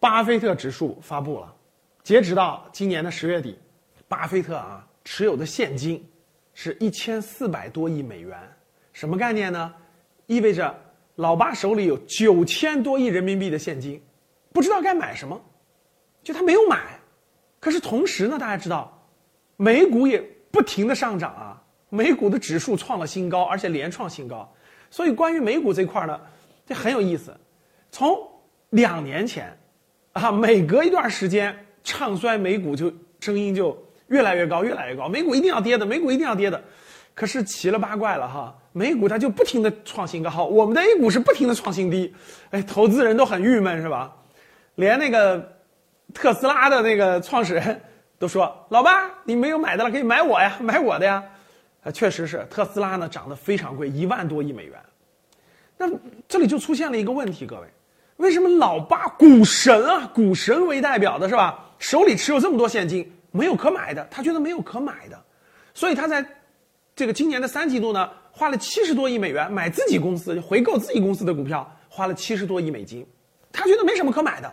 [0.00, 1.54] 巴菲特指数发布了，
[2.02, 3.58] 截止到今年的十月底，
[4.06, 6.04] 巴菲特啊持有的现金
[6.54, 8.38] 是一千四百多亿美元，
[8.92, 9.74] 什么概念呢？
[10.26, 10.74] 意味着
[11.16, 14.00] 老巴手里有九千多亿人民币的现金，
[14.52, 15.40] 不知道该买什么，
[16.22, 17.00] 就他没有买。
[17.58, 19.04] 可是同时呢，大家知道，
[19.56, 20.20] 美股也
[20.52, 24.48] 不停的上涨啊，美股的指数创了新高，而且连创新高。
[24.90, 26.20] 所以关于美股这块呢，
[26.64, 27.36] 这很有意思。
[27.90, 28.16] 从
[28.70, 29.58] 两年前，
[30.12, 31.54] 啊，每隔一段时间
[31.84, 33.76] 唱衰美股就声音就
[34.08, 36.62] 越来越高，越来越高，美股一定要跌的，美股一定要跌的。
[37.14, 42.14] 可是奇了八怪了哈，美股它就不停的创新高，我们的 A 股是不停的创新低，
[42.50, 44.14] 哎，投资人都很郁闷是吧？
[44.74, 45.56] 连那个。
[46.14, 47.78] 特斯拉的那个创始人
[48.18, 51.22] 都说：“老八，你没有买的了，可以买我呀，买我的呀。”
[51.84, 54.80] 啊，确实是特斯拉呢，涨得非常贵，一万多亿美元。
[55.76, 55.86] 那
[56.26, 57.66] 这里就出现了一个问题，各位，
[58.18, 61.64] 为什么老八股神啊，股神为代表的是吧？
[61.78, 65.18] 手里持有这么多现金，没有可买的，他觉得没有可买的，
[65.72, 66.24] 所以他在
[66.96, 73.06] 这个今年的三季度呢，花了七十多亿美元买自己公司，回购自己公司的股票，花了七十多亿美金，
[73.52, 74.52] 他觉得没什么可买的。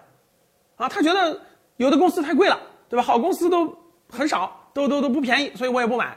[0.75, 1.41] 啊，他觉得
[1.77, 3.01] 有的公司太贵了，对吧？
[3.01, 3.75] 好公司都
[4.09, 6.15] 很少，都都都不便宜，所以我也不买。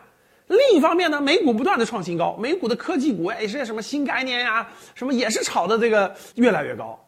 [0.48, 6.98] 另一方面呢，美股不断的创新高，美股的科技股也是什么新概念呀，什么也是炒的这个越来越高。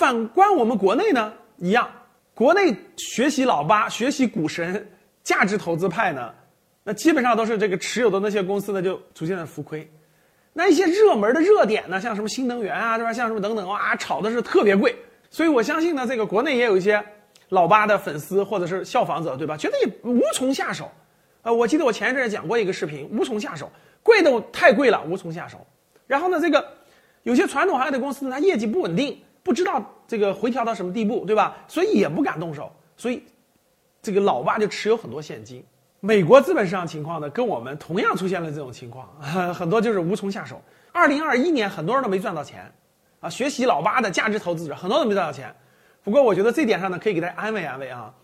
[0.00, 1.86] 反观我们国内呢，一样，
[2.32, 4.88] 国内学习老八、学习股神、
[5.22, 6.32] 价值投资派呢，
[6.82, 9.86] 那基本上都是这个持有的那些公司呢就逐渐的浮亏。
[10.54, 13.12] 那一些热门的热点呢，像什么新能源啊，对吧？
[13.12, 14.96] 像什么等等哇，炒的是特别贵。
[15.28, 17.04] 所以我相信呢，这个国内也有一些
[17.50, 19.54] 老八的粉丝或者是效仿者，对吧？
[19.54, 20.90] 觉得也无从下手，
[21.42, 23.70] 啊，我记得我前一阵讲过一个视频，无从下手，
[24.02, 25.58] 贵的太贵了，无从下手。
[26.06, 26.66] 然后呢，这个
[27.22, 31.56] 有些传统行业的公司呢，它业绩不稳定，不知道这个回调到什么地步，对吧？
[31.66, 33.20] 所以也不敢动手，所以
[34.00, 35.60] 这个老八就持有很多现金。
[35.98, 39.08] 美国资本市场情况呢，跟我们同样出现了这种情况，
[39.52, 40.62] 很多就是无从下手。
[40.92, 42.72] 二零二一年，很多人都没赚到钱。
[43.18, 45.52] 啊，学习老八的价值投资者很多都没赚到钱，
[46.04, 48.14] 不过我觉得这点上呢，可以给大家安慰安慰啊。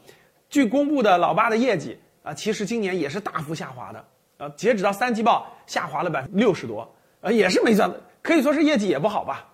[0.49, 4.05] 据公布的老八的业绩啊，其实今年也是大幅下滑的，
[4.37, 6.89] 呃，截止到三季报下滑了百分之六十多，
[7.23, 7.91] 呃，也是没赚，
[8.23, 9.45] 可以说是业绩也不好吧。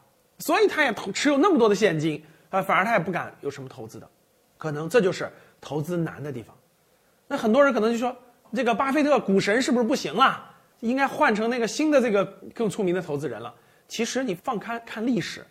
[0.44, 4.08] 所以他也投持有那么多的现金，啊，反而他也不敢有什么投资的，
[4.58, 5.30] 可能这就是
[5.60, 6.54] 投资难的地方。
[7.26, 8.14] 那很多人可能就说，
[8.54, 10.50] 这个巴菲特股神是不是不行了？
[10.80, 13.54] 应该换成那个新的这个更出名的投资人了。
[13.86, 15.47] 其实你放开看历史，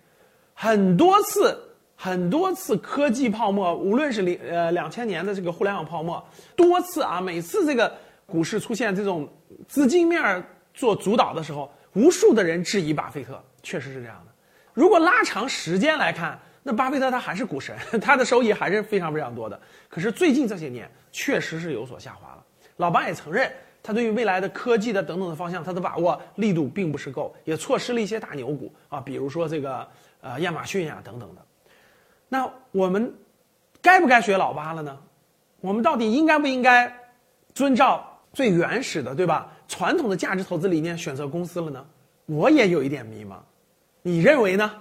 [0.53, 1.58] 很多次
[1.96, 6.22] 很多次科技泡沫，无论是零呃两千年的这个互联网泡沫，
[6.56, 9.31] 多次啊，每次这个股市出现这种
[9.68, 14.31] 资金面做主导的时候，无数的人质疑巴菲特，确实是这样的。
[14.74, 19.59] 如果拉长时间来看，那巴菲特他还是股神， 他的收益还是非常非常多的。
[19.90, 22.44] 可是最近这些年确实是有所下滑了，
[22.78, 23.52] 老巴也承认。
[23.84, 29.88] 他对于未来的科技的等等的方向，他的把握力度并不是够，也错失了一些大牛股啊，比如说这个
[30.22, 31.42] 呃亚马逊呀等等的。
[32.30, 33.12] 那我们
[33.82, 34.96] 该不该学老八了呢？
[35.62, 36.96] 我们到底应该不应该
[37.56, 41.84] 遵照最原始的对吧传统的价值投资理念选择公司了呢？
[42.28, 43.38] 我也有一点迷茫，
[44.04, 44.72] 你认为呢？